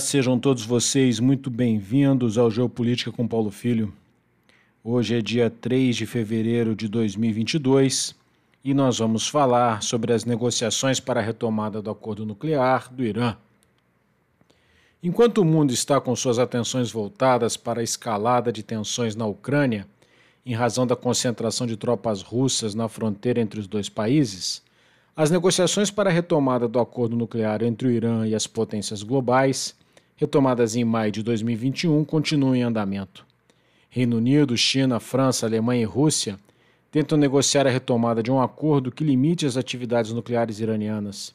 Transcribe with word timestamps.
sejam 0.00 0.38
todos 0.38 0.64
vocês 0.64 1.20
muito 1.20 1.50
bem-vindos 1.50 2.36
ao 2.36 2.50
Geopolítica 2.50 3.12
com 3.12 3.26
Paulo 3.26 3.50
Filho. 3.50 3.92
Hoje 4.84 5.16
é 5.16 5.22
dia 5.22 5.48
3 5.48 5.96
de 5.96 6.06
fevereiro 6.06 6.74
de 6.74 6.88
2022 6.88 8.14
e 8.64 8.74
nós 8.74 8.98
vamos 8.98 9.28
falar 9.28 9.82
sobre 9.82 10.12
as 10.12 10.24
negociações 10.24 11.00
para 11.00 11.20
a 11.20 11.22
retomada 11.22 11.80
do 11.80 11.90
acordo 11.90 12.26
nuclear 12.26 12.92
do 12.92 13.04
Irã. 13.04 13.36
Enquanto 15.02 15.38
o 15.38 15.44
mundo 15.44 15.72
está 15.72 16.00
com 16.00 16.14
suas 16.14 16.38
atenções 16.38 16.90
voltadas 16.90 17.56
para 17.56 17.80
a 17.80 17.84
escalada 17.84 18.52
de 18.52 18.62
tensões 18.62 19.16
na 19.16 19.26
Ucrânia, 19.26 19.86
em 20.44 20.54
razão 20.54 20.86
da 20.86 20.96
concentração 20.96 21.66
de 21.66 21.76
tropas 21.76 22.22
russas 22.22 22.74
na 22.74 22.88
fronteira 22.88 23.40
entre 23.40 23.60
os 23.60 23.66
dois 23.66 23.88
países, 23.88 24.62
as 25.14 25.30
negociações 25.30 25.90
para 25.90 26.08
a 26.08 26.12
retomada 26.12 26.66
do 26.66 26.80
acordo 26.80 27.14
nuclear 27.14 27.62
entre 27.62 27.86
o 27.86 27.90
Irã 27.90 28.26
e 28.26 28.34
as 28.34 28.46
potências 28.46 29.02
globais 29.02 29.74
retomadas 30.16 30.76
em 30.76 30.84
maio 30.84 31.10
de 31.10 31.22
2021, 31.22 32.04
continuam 32.04 32.54
em 32.54 32.62
andamento. 32.62 33.26
Reino 33.90 34.16
Unido, 34.16 34.56
China, 34.56 35.00
França, 35.00 35.44
Alemanha 35.44 35.82
e 35.82 35.84
Rússia 35.84 36.38
tentam 36.90 37.18
negociar 37.18 37.66
a 37.66 37.70
retomada 37.70 38.22
de 38.22 38.30
um 38.30 38.40
acordo 38.40 38.92
que 38.92 39.02
limite 39.02 39.44
as 39.44 39.56
atividades 39.56 40.12
nucleares 40.12 40.60
iranianas. 40.60 41.34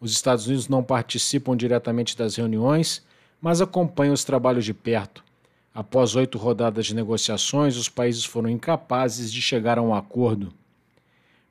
Os 0.00 0.12
Estados 0.12 0.46
Unidos 0.46 0.68
não 0.68 0.82
participam 0.82 1.56
diretamente 1.56 2.16
das 2.16 2.36
reuniões, 2.36 3.02
mas 3.40 3.60
acompanham 3.60 4.14
os 4.14 4.24
trabalhos 4.24 4.64
de 4.64 4.74
perto. 4.74 5.24
Após 5.72 6.16
oito 6.16 6.36
rodadas 6.38 6.86
de 6.86 6.94
negociações, 6.94 7.76
os 7.76 7.88
países 7.88 8.24
foram 8.24 8.50
incapazes 8.50 9.32
de 9.32 9.40
chegar 9.40 9.78
a 9.78 9.82
um 9.82 9.94
acordo. 9.94 10.52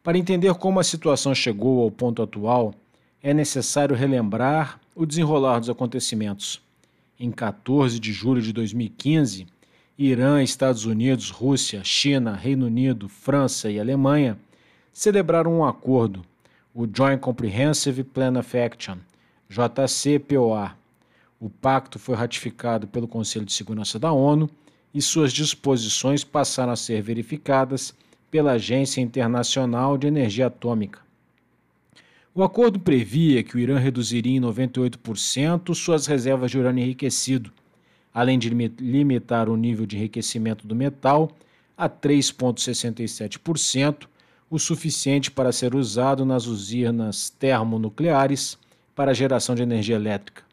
Para 0.08 0.17
entender 0.17 0.53
como 0.53 0.80
a 0.80 0.86
situação 0.86 1.36
chegou 1.36 1.83
ao 1.83 1.91
ponto 1.91 2.22
atual, 2.22 2.73
é 3.22 3.33
necessário 3.33 3.94
relembrar 3.94 4.80
o 4.95 5.05
desenrolar 5.05 5.59
dos 5.59 5.69
acontecimentos. 5.69 6.61
Em 7.19 7.30
14 7.30 8.00
de 8.00 8.13
julho 8.13 8.41
de 8.41 8.53
2015, 8.53 9.45
Irã, 9.97 10.41
Estados 10.41 10.85
Unidos, 10.85 11.30
Rússia, 11.30 11.83
China, 11.83 12.33
Reino 12.33 12.67
Unido, 12.67 13.09
França 13.09 13.69
e 13.69 13.81
Alemanha 13.81 14.39
celebraram 14.94 15.58
um 15.58 15.66
acordo, 15.66 16.23
o 16.73 16.88
Joint 16.88 17.19
Comprehensive 17.19 18.02
Plan 18.05 18.39
of 18.39 18.58
Action, 18.58 19.00
JCPOA. 19.50 20.72
O 21.38 21.50
pacto 21.50 22.00
foi 22.00 22.16
ratificado 22.16 22.88
pelo 22.88 23.09
Conselho 23.09 23.44
de 23.44 23.52
Segurança 23.52 24.00
da 24.00 24.13
ONU 24.13 24.50
e 24.94 25.02
suas 25.02 25.33
disposições 25.33 26.23
passaram 26.23 26.72
a 26.72 26.78
ser 26.78 27.02
verificadas 27.02 27.94
pela 28.30 28.52
Agência 28.53 29.02
Internacional 29.02 29.97
de 29.97 30.08
Energia 30.08 30.47
Atômica. 30.47 31.00
O 32.34 32.44
acordo 32.44 32.80
previa 32.80 33.42
que 33.42 33.56
o 33.56 33.59
Irã 33.59 33.80
reduziria 33.80 34.38
em 34.38 34.42
98% 34.42 35.73
suas 35.73 36.06
reservas 36.06 36.52
de 36.52 36.59
urânio 36.59 36.84
enriquecido, 36.84 37.52
além 38.14 38.38
de 38.38 38.50
limitar 38.50 39.50
o 39.50 39.58
nível 39.58 39.86
de 39.86 39.97
enriquecimento 39.97 40.67
do 40.67 40.75
metal 40.75 41.31
a 41.75 41.89
3,67%, 41.89 44.08
o 44.50 44.58
suficiente 44.58 45.31
para 45.31 45.52
ser 45.52 45.75
usado 45.75 46.25
nas 46.25 46.45
usinas 46.45 47.30
termonucleares 47.30 48.58
para 48.95 49.14
geração 49.14 49.56
de 49.56 49.64
energia 49.64 49.95
elétrica. 49.95 50.44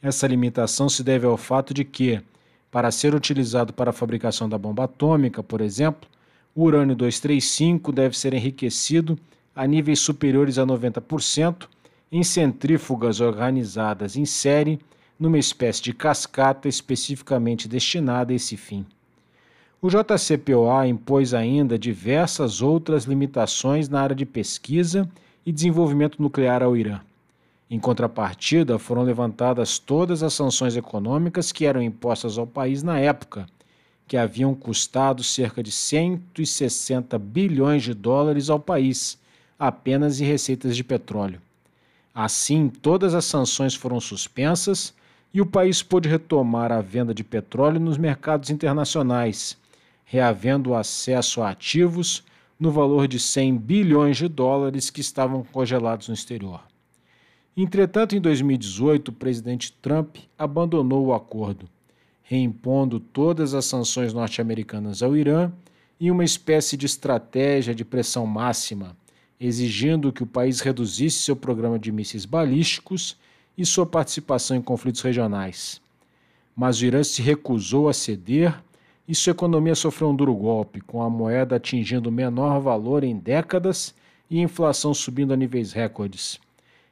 Essa 0.00 0.26
limitação 0.26 0.88
se 0.88 1.02
deve 1.02 1.26
ao 1.26 1.36
fato 1.36 1.74
de 1.74 1.84
que, 1.84 2.20
para 2.70 2.90
ser 2.90 3.14
utilizado 3.14 3.72
para 3.72 3.90
a 3.90 3.92
fabricação 3.92 4.48
da 4.48 4.56
bomba 4.56 4.84
atômica, 4.84 5.42
por 5.42 5.60
exemplo, 5.60 6.08
o 6.54 6.64
urânio 6.64 6.96
235 6.96 7.92
deve 7.92 8.18
ser 8.18 8.34
enriquecido 8.34 9.18
a 9.54 9.66
níveis 9.66 10.00
superiores 10.00 10.58
a 10.58 10.66
90% 10.66 11.68
em 12.10 12.22
centrífugas 12.22 13.20
organizadas 13.20 14.16
em 14.16 14.24
série 14.24 14.78
numa 15.18 15.38
espécie 15.38 15.82
de 15.82 15.92
cascata 15.92 16.68
especificamente 16.68 17.68
destinada 17.68 18.32
a 18.32 18.36
esse 18.36 18.56
fim. 18.56 18.86
O 19.80 19.88
JCPOA 19.88 20.86
impôs 20.86 21.34
ainda 21.34 21.78
diversas 21.78 22.62
outras 22.62 23.04
limitações 23.04 23.88
na 23.88 24.00
área 24.00 24.16
de 24.16 24.26
pesquisa 24.26 25.08
e 25.46 25.52
desenvolvimento 25.52 26.20
nuclear 26.20 26.62
ao 26.62 26.76
Irã. 26.76 27.00
Em 27.70 27.78
contrapartida, 27.78 28.78
foram 28.78 29.02
levantadas 29.02 29.78
todas 29.78 30.22
as 30.22 30.32
sanções 30.32 30.74
econômicas 30.76 31.52
que 31.52 31.66
eram 31.66 31.82
impostas 31.82 32.38
ao 32.38 32.46
país 32.46 32.82
na 32.82 32.98
época, 32.98 33.46
que 34.08 34.16
haviam 34.16 34.54
custado 34.54 35.22
cerca 35.22 35.62
de 35.62 35.70
160 35.70 37.18
bilhões 37.18 37.82
de 37.82 37.92
dólares 37.92 38.48
ao 38.48 38.58
país 38.58 39.18
apenas 39.58 40.18
em 40.20 40.24
receitas 40.24 40.74
de 40.74 40.82
petróleo. 40.82 41.40
Assim, 42.14 42.68
todas 42.68 43.14
as 43.14 43.26
sanções 43.26 43.74
foram 43.74 44.00
suspensas 44.00 44.94
e 45.32 45.42
o 45.42 45.46
país 45.46 45.82
pôde 45.82 46.08
retomar 46.08 46.72
a 46.72 46.80
venda 46.80 47.12
de 47.12 47.22
petróleo 47.22 47.78
nos 47.78 47.98
mercados 47.98 48.48
internacionais, 48.48 49.58
reavendo 50.04 50.70
o 50.70 50.74
acesso 50.74 51.42
a 51.42 51.50
ativos 51.50 52.24
no 52.58 52.72
valor 52.72 53.06
de 53.06 53.20
100 53.20 53.58
bilhões 53.58 54.16
de 54.16 54.26
dólares 54.26 54.88
que 54.88 55.02
estavam 55.02 55.44
congelados 55.44 56.08
no 56.08 56.14
exterior. 56.14 56.62
Entretanto, 57.54 58.16
em 58.16 58.20
2018, 58.20 59.08
o 59.08 59.12
presidente 59.12 59.72
Trump 59.82 60.16
abandonou 60.38 61.06
o 61.06 61.14
acordo, 61.14 61.68
reimpondo 62.28 63.00
todas 63.00 63.54
as 63.54 63.64
sanções 63.64 64.12
norte-americanas 64.12 65.02
ao 65.02 65.16
Irã 65.16 65.50
em 65.98 66.10
uma 66.10 66.24
espécie 66.24 66.76
de 66.76 66.86
estratégia 66.86 67.74
de 67.74 67.84
pressão 67.84 68.26
máxima 68.26 68.94
exigindo 69.40 70.12
que 70.12 70.22
o 70.22 70.26
país 70.26 70.60
reduzisse 70.60 71.18
seu 71.18 71.36
programa 71.36 71.78
de 71.78 71.92
mísseis 71.92 72.24
balísticos 72.24 73.16
e 73.56 73.64
sua 73.64 73.86
participação 73.86 74.56
em 74.56 74.62
conflitos 74.62 75.00
regionais. 75.00 75.80
Mas 76.56 76.80
o 76.80 76.84
Irã 76.84 77.04
se 77.04 77.22
recusou 77.22 77.88
a 77.88 77.92
ceder 77.92 78.54
e 79.06 79.14
sua 79.14 79.30
economia 79.30 79.74
sofreu 79.74 80.10
um 80.10 80.14
duro 80.14 80.34
golpe, 80.34 80.80
com 80.80 81.02
a 81.02 81.08
moeda 81.08 81.56
atingindo 81.56 82.08
o 82.08 82.12
menor 82.12 82.60
valor 82.60 83.04
em 83.04 83.16
décadas 83.16 83.94
e 84.28 84.38
a 84.38 84.42
inflação 84.42 84.92
subindo 84.92 85.32
a 85.32 85.36
níveis 85.36 85.72
recordes. 85.72 86.38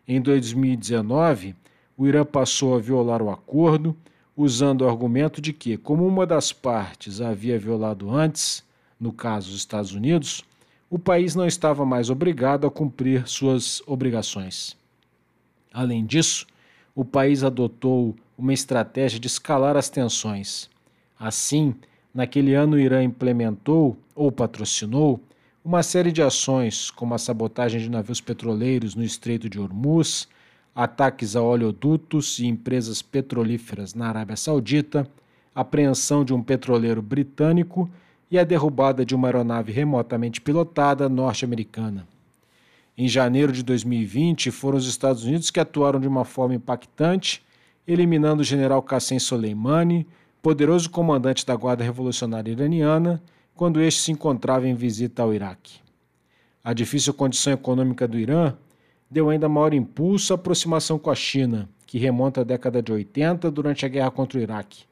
Em 0.07 0.21
2019, 0.21 1.55
o 1.97 2.07
Irã 2.07 2.25
passou 2.25 2.77
a 2.77 2.79
violar 2.79 3.21
o 3.21 3.31
acordo, 3.31 3.95
usando 4.37 4.83
o 4.83 4.89
argumento 4.89 5.41
de 5.41 5.53
que, 5.53 5.77
como 5.77 6.07
uma 6.07 6.27
das 6.27 6.53
partes 6.53 7.21
havia 7.21 7.59
violado 7.59 8.15
antes, 8.15 8.63
no 9.01 9.13
caso 9.13 9.51
os 9.51 9.57
Estados 9.57 9.93
Unidos, 9.93 10.45
o 10.91 10.99
país 10.99 11.35
não 11.35 11.47
estava 11.47 11.85
mais 11.85 12.11
obrigado 12.11 12.67
a 12.67 12.71
cumprir 12.71 13.27
suas 13.27 13.83
obrigações. 13.87 14.77
Além 15.73 16.05
disso, 16.05 16.47
o 16.95 17.05
país 17.05 17.43
adotou 17.43 18.15
uma 18.37 18.53
estratégia 18.53 19.19
de 19.19 19.27
escalar 19.27 19.77
as 19.77 19.89
tensões. 19.89 20.71
Assim, 21.19 21.75
naquele 22.15 22.55
ano, 22.55 22.77
o 22.77 22.79
Irã 22.79 23.03
implementou 23.03 23.97
ou 24.15 24.31
patrocinou 24.31 25.21
uma 25.65 25.83
série 25.83 26.13
de 26.13 26.23
ações, 26.23 26.91
como 26.91 27.15
a 27.15 27.19
sabotagem 27.19 27.81
de 27.81 27.91
navios 27.91 28.21
petroleiros 28.21 28.95
no 28.95 29.03
Estreito 29.03 29.49
de 29.49 29.59
Hormuz, 29.59 30.29
ataques 30.77 31.35
a 31.35 31.41
oleodutos 31.41 32.39
e 32.39 32.45
empresas 32.45 33.01
petrolíferas 33.01 33.95
na 33.95 34.09
Arábia 34.09 34.37
Saudita, 34.37 35.09
apreensão 35.55 36.23
de 36.23 36.35
um 36.35 36.43
petroleiro 36.43 37.01
britânico 37.01 37.89
e 38.31 38.39
a 38.39 38.45
derrubada 38.45 39.03
de 39.03 39.15
uma 39.15 39.27
aeronave 39.27 39.73
remotamente 39.73 40.39
pilotada 40.39 41.09
norte-americana. 41.09 42.07
Em 42.99 43.09
janeiro 43.09 43.53
de 43.53 43.63
2020, 43.63 44.51
foram 44.51 44.77
os 44.77 44.87
Estados 44.87 45.25
Unidos 45.25 45.51
que 45.51 45.59
atuaram 45.59 45.99
de 45.99 46.09
uma 46.09 46.27
forma 46.27 46.55
impactante, 46.55 47.43
eliminando 47.89 48.43
o 48.43 48.45
general 48.45 48.83
Qassem 48.83 49.19
Soleimani, 49.19 50.07
poderoso 50.43 50.91
comandante 50.91 51.47
da 51.47 51.57
Guarda 51.57 51.85
Revolucionária 51.85 52.53
Iraniana, 52.53 53.23
quando 53.55 53.81
este 53.81 54.03
se 54.03 54.13
encontrava 54.13 54.69
em 54.69 54.75
visita 54.75 55.23
ao 55.23 55.33
Iraque. 55.33 55.79
A 56.63 56.75
difícil 56.75 57.15
condição 57.15 57.55
econômica 57.55 58.07
do 58.07 58.19
Irã 58.19 58.55
deu 59.11 59.31
ainda 59.31 59.49
maior 59.49 59.73
impulso 59.73 60.33
à 60.33 60.37
aproximação 60.37 60.99
com 60.99 61.11
a 61.11 61.15
China, 61.15 61.69
que 61.87 61.99
remonta 61.99 62.41
à 62.41 62.45
década 62.45 62.83
de 62.83 62.93
80 62.93 63.51
durante 63.51 63.87
a 63.87 63.89
guerra 63.89 64.11
contra 64.11 64.39
o 64.39 64.43
Iraque. 64.43 64.85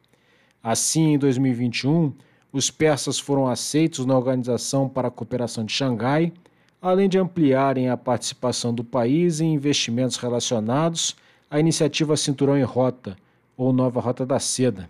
Assim, 0.62 1.14
em 1.14 1.18
2021, 1.18 2.12
os 2.52 2.70
persas 2.70 3.18
foram 3.18 3.48
aceitos 3.48 4.06
na 4.06 4.16
Organização 4.16 4.88
para 4.88 5.08
a 5.08 5.10
Cooperação 5.10 5.64
de 5.64 5.72
Xangai, 5.72 6.32
além 6.80 7.08
de 7.08 7.18
ampliarem 7.18 7.88
a 7.88 7.96
participação 7.96 8.72
do 8.72 8.84
país 8.84 9.40
em 9.40 9.54
investimentos 9.54 10.16
relacionados 10.16 11.16
à 11.50 11.58
iniciativa 11.58 12.16
Cinturão 12.16 12.56
em 12.56 12.62
Rota, 12.62 13.16
ou 13.56 13.72
Nova 13.72 14.00
Rota 14.00 14.24
da 14.24 14.38
Seda. 14.38 14.88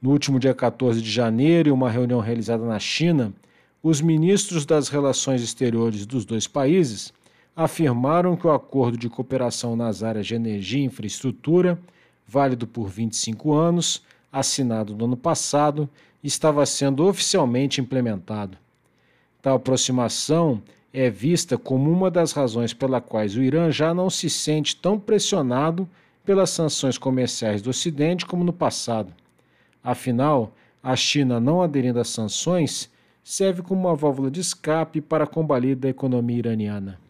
No 0.00 0.10
último 0.10 0.38
dia 0.38 0.54
14 0.54 1.00
de 1.00 1.10
janeiro, 1.10 1.68
em 1.68 1.72
uma 1.72 1.90
reunião 1.90 2.20
realizada 2.20 2.64
na 2.64 2.78
China, 2.78 3.32
os 3.82 4.00
ministros 4.00 4.66
das 4.66 4.88
relações 4.88 5.42
exteriores 5.42 6.04
dos 6.04 6.24
dois 6.24 6.46
países 6.46 7.12
afirmaram 7.56 8.36
que 8.36 8.46
o 8.46 8.52
acordo 8.52 8.98
de 8.98 9.08
cooperação 9.08 9.74
nas 9.74 10.02
áreas 10.02 10.26
de 10.26 10.34
energia 10.34 10.82
e 10.82 10.84
infraestrutura, 10.84 11.78
válido 12.28 12.66
por 12.66 12.88
25 12.88 13.54
anos, 13.54 14.02
assinado 14.30 14.94
no 14.94 15.06
ano 15.06 15.16
passado, 15.16 15.88
estava 16.22 16.66
sendo 16.66 17.06
oficialmente 17.06 17.80
implementado. 17.80 18.58
Tal 19.40 19.56
aproximação 19.56 20.62
é 20.92 21.08
vista 21.08 21.56
como 21.56 21.90
uma 21.90 22.10
das 22.10 22.32
razões 22.32 22.74
pela 22.74 23.00
quais 23.00 23.34
o 23.36 23.42
Irã 23.42 23.70
já 23.70 23.94
não 23.94 24.10
se 24.10 24.28
sente 24.28 24.76
tão 24.76 24.98
pressionado 24.98 25.88
pelas 26.26 26.50
sanções 26.50 26.98
comerciais 26.98 27.62
do 27.62 27.70
Ocidente 27.70 28.26
como 28.26 28.44
no 28.44 28.52
passado. 28.52 29.14
Afinal, 29.82 30.52
a 30.82 30.94
China 30.94 31.40
não 31.40 31.62
aderindo 31.62 32.00
às 32.00 32.08
sanções 32.08 32.90
serve 33.22 33.62
como 33.62 33.80
uma 33.82 33.94
válvula 33.94 34.30
de 34.30 34.40
escape 34.40 35.00
para 35.00 35.24
a 35.24 35.28
combalida 35.28 35.88
economia 35.88 36.38
iraniana. 36.38 37.05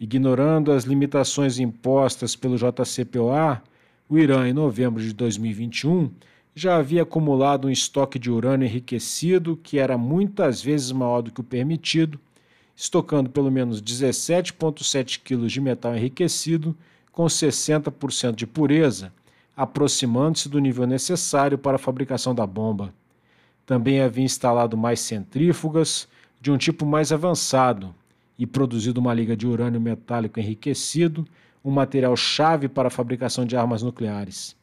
Ignorando 0.00 0.72
as 0.72 0.84
limitações 0.84 1.58
impostas 1.58 2.34
pelo 2.34 2.56
JCPOA, 2.56 3.62
o 4.08 4.16
Irã, 4.16 4.48
em 4.48 4.52
novembro 4.54 5.02
de 5.02 5.12
2021, 5.12 6.10
já 6.54 6.76
havia 6.76 7.02
acumulado 7.02 7.68
um 7.68 7.70
estoque 7.70 8.18
de 8.18 8.30
urânio 8.30 8.66
enriquecido 8.66 9.60
que 9.62 9.78
era 9.78 9.98
muitas 9.98 10.62
vezes 10.62 10.90
maior 10.90 11.20
do 11.20 11.30
que 11.30 11.42
o 11.42 11.44
permitido, 11.44 12.18
estocando 12.74 13.28
pelo 13.28 13.50
menos 13.50 13.82
17,7 13.82 15.20
quilos 15.22 15.52
de 15.52 15.60
metal 15.60 15.94
enriquecido 15.94 16.74
com 17.12 17.26
60% 17.26 18.34
de 18.34 18.46
pureza, 18.46 19.12
aproximando-se 19.54 20.48
do 20.48 20.58
nível 20.58 20.86
necessário 20.86 21.58
para 21.58 21.76
a 21.76 21.78
fabricação 21.78 22.34
da 22.34 22.46
bomba. 22.46 22.90
Também 23.66 24.00
havia 24.00 24.24
instalado 24.24 24.78
mais 24.78 25.00
centrífugas 25.00 26.08
de 26.40 26.50
um 26.50 26.56
tipo 26.56 26.86
mais 26.86 27.12
avançado 27.12 27.94
e 28.40 28.46
produzido 28.46 28.98
uma 29.02 29.12
liga 29.12 29.36
de 29.36 29.46
urânio 29.46 29.78
metálico 29.78 30.40
enriquecido, 30.40 31.28
um 31.62 31.70
material 31.70 32.16
chave 32.16 32.68
para 32.68 32.88
a 32.88 32.90
fabricação 32.90 33.44
de 33.44 33.54
armas 33.54 33.82
nucleares. 33.82 34.56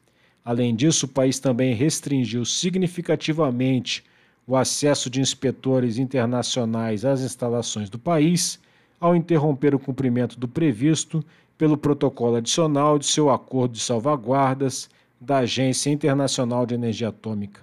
Além 0.44 0.76
disso, 0.76 1.06
o 1.06 1.10
país 1.10 1.38
também 1.38 1.76
restringiu 1.76 2.44
significativamente 2.44 4.04
o 4.48 4.56
acesso 4.56 5.12
de 5.12 5.22
inspetores 5.22 6.00
internacionais 6.00 7.06
às 7.06 7.22
instalações 7.22 7.88
do 7.88 8.00
país, 8.00 8.60
ao 9.00 9.16
interromper 9.16 9.76
o 9.76 9.80
cumprimento 9.80 10.40
do 10.40 10.48
previsto 10.48 11.24
pelo 11.56 11.78
protocolo 11.78 12.38
adicional 12.38 12.98
de 12.98 13.06
seu 13.06 13.30
acordo 13.30 13.74
de 13.74 13.80
salvaguardas 13.80 14.90
da 15.22 15.40
Agência 15.40 15.92
Internacional 15.92 16.66
de 16.66 16.74
Energia 16.74 17.10
Atômica. 17.10 17.62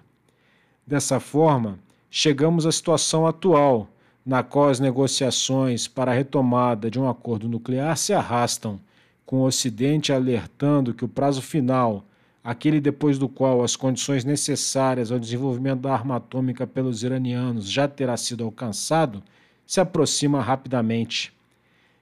Dessa 0.87 1.19
forma, 1.19 1.77
chegamos 2.09 2.67
à 2.67 2.71
situação 2.71 3.27
atual, 3.27 3.89
na 4.25 4.43
qual 4.43 4.71
as 4.71 4.81
negociações 4.81 5.87
para 5.87 6.11
a 6.11 6.15
retomada 6.15 6.91
de 6.91 6.99
um 6.99 7.09
acordo 7.09 7.49
nuclear 7.49 7.97
se 7.97 8.13
arrastam, 8.13 8.81
com 9.27 9.41
o 9.41 9.47
Ocidente 9.47 10.13
alertando 10.13 10.95
que 10.95 11.05
o 11.05 11.09
prazo 11.09 11.43
final, 11.43 12.05
aquele 12.43 12.81
depois 12.81 13.19
do 13.19 13.29
qual 13.29 13.63
as 13.63 13.77
condições 13.77 14.25
necessárias 14.25 15.11
ao 15.13 15.19
desenvolvimento 15.19 15.81
da 15.81 15.93
arma 15.93 16.17
atômica 16.17 16.67
pelos 16.67 17.03
iranianos 17.03 17.71
já 17.71 17.87
terá 17.87 18.17
sido 18.17 18.45
alcançado, 18.45 19.23
se 19.67 19.81
aproxima 19.81 20.41
rapidamente. 20.41 21.33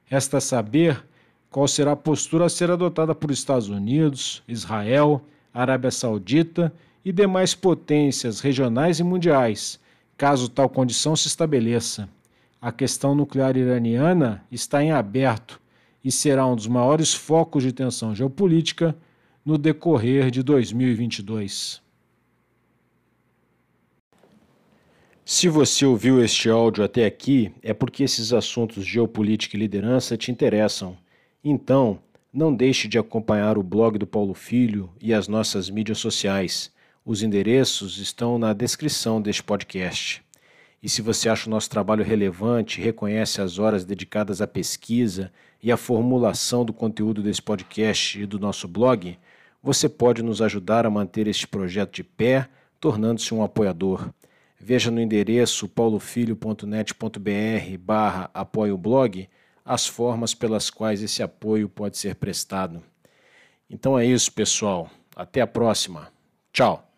Resta 0.04 0.40
saber 0.40 1.02
qual 1.50 1.68
será 1.68 1.92
a 1.92 1.96
postura 1.96 2.46
a 2.46 2.48
ser 2.48 2.70
adotada 2.70 3.14
por 3.14 3.30
Estados 3.30 3.68
Unidos, 3.68 4.42
Israel, 4.48 5.22
Arábia 5.52 5.90
Saudita 5.90 6.72
e 7.04 7.12
demais 7.12 7.54
potências 7.54 8.40
regionais 8.40 9.00
e 9.00 9.04
mundiais, 9.04 9.78
caso 10.22 10.48
tal 10.48 10.68
condição 10.68 11.16
se 11.16 11.26
estabeleça. 11.26 12.08
A 12.60 12.70
questão 12.70 13.12
nuclear 13.12 13.56
iraniana 13.56 14.46
está 14.52 14.80
em 14.80 14.92
aberto 14.92 15.60
e 16.04 16.12
será 16.12 16.46
um 16.46 16.54
dos 16.54 16.68
maiores 16.68 17.12
focos 17.12 17.64
de 17.64 17.72
tensão 17.72 18.14
geopolítica 18.14 18.96
no 19.44 19.58
decorrer 19.58 20.30
de 20.30 20.40
2022. 20.44 21.82
Se 25.24 25.48
você 25.48 25.84
ouviu 25.84 26.22
este 26.22 26.48
áudio 26.48 26.84
até 26.84 27.04
aqui, 27.04 27.52
é 27.60 27.74
porque 27.74 28.04
esses 28.04 28.32
assuntos 28.32 28.84
geopolítica 28.86 29.56
e 29.56 29.58
liderança 29.58 30.16
te 30.16 30.30
interessam. 30.30 30.96
Então, 31.42 31.98
não 32.32 32.54
deixe 32.54 32.86
de 32.86 32.96
acompanhar 32.96 33.58
o 33.58 33.62
blog 33.64 33.98
do 33.98 34.06
Paulo 34.06 34.34
Filho 34.34 34.88
e 35.00 35.12
as 35.12 35.26
nossas 35.26 35.68
mídias 35.68 35.98
sociais. 35.98 36.72
Os 37.04 37.20
endereços 37.20 37.98
estão 37.98 38.38
na 38.38 38.52
descrição 38.52 39.20
deste 39.20 39.42
podcast. 39.42 40.22
E 40.80 40.88
se 40.88 41.02
você 41.02 41.28
acha 41.28 41.48
o 41.48 41.50
nosso 41.50 41.68
trabalho 41.68 42.04
relevante, 42.04 42.80
reconhece 42.80 43.40
as 43.40 43.58
horas 43.58 43.84
dedicadas 43.84 44.40
à 44.40 44.46
pesquisa 44.46 45.32
e 45.60 45.72
à 45.72 45.76
formulação 45.76 46.64
do 46.64 46.72
conteúdo 46.72 47.20
desse 47.20 47.42
podcast 47.42 48.20
e 48.20 48.24
do 48.24 48.38
nosso 48.38 48.68
blog, 48.68 49.18
você 49.60 49.88
pode 49.88 50.22
nos 50.22 50.40
ajudar 50.40 50.86
a 50.86 50.90
manter 50.90 51.26
este 51.26 51.46
projeto 51.46 51.92
de 51.92 52.04
pé, 52.04 52.48
tornando-se 52.80 53.34
um 53.34 53.42
apoiador. 53.42 54.08
Veja 54.60 54.88
no 54.88 55.00
endereço 55.00 55.68
paulofilho.net.br 55.68 57.78
barra 57.80 58.30
apoio 58.32 58.78
blog 58.78 59.28
as 59.64 59.88
formas 59.88 60.34
pelas 60.34 60.70
quais 60.70 61.02
esse 61.02 61.20
apoio 61.20 61.68
pode 61.68 61.98
ser 61.98 62.14
prestado. 62.14 62.80
Então 63.68 63.98
é 63.98 64.06
isso, 64.06 64.30
pessoal. 64.30 64.88
Até 65.16 65.40
a 65.40 65.48
próxima. 65.48 66.12
Tchau. 66.52 66.91